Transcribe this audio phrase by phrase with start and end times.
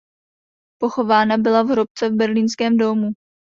[0.81, 3.09] Pochována byla v hrobce v berlínském dómu.